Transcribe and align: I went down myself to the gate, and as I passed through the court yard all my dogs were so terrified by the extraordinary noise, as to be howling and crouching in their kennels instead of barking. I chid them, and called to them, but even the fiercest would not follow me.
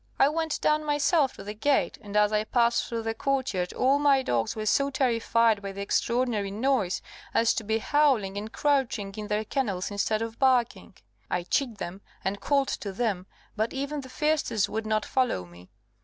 I 0.17 0.29
went 0.29 0.59
down 0.61 0.83
myself 0.83 1.33
to 1.35 1.43
the 1.43 1.53
gate, 1.53 1.99
and 2.01 2.17
as 2.17 2.33
I 2.33 2.43
passed 2.45 2.87
through 2.87 3.03
the 3.03 3.13
court 3.13 3.53
yard 3.53 3.71
all 3.71 3.99
my 3.99 4.23
dogs 4.23 4.55
were 4.55 4.65
so 4.65 4.89
terrified 4.89 5.61
by 5.61 5.73
the 5.73 5.81
extraordinary 5.81 6.49
noise, 6.49 7.03
as 7.35 7.53
to 7.53 7.63
be 7.63 7.77
howling 7.77 8.35
and 8.35 8.51
crouching 8.51 9.13
in 9.15 9.27
their 9.27 9.45
kennels 9.45 9.91
instead 9.91 10.23
of 10.23 10.39
barking. 10.39 10.95
I 11.29 11.43
chid 11.43 11.77
them, 11.77 12.01
and 12.25 12.41
called 12.41 12.69
to 12.69 12.91
them, 12.91 13.27
but 13.55 13.73
even 13.73 14.01
the 14.01 14.09
fiercest 14.09 14.67
would 14.69 14.87
not 14.87 15.05
follow 15.05 15.45
me. 15.45 15.69